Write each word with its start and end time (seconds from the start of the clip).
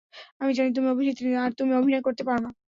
আমি 0.41 0.51
জানি 0.53 0.69
তুমি 0.73 0.87
অভিনেত্রী 0.89 1.27
না, 1.27 1.39
আর 1.45 1.51
তুমি 1.59 1.71
অভিনয় 1.75 2.03
করতে 2.03 2.23
পারনা। 2.25 2.51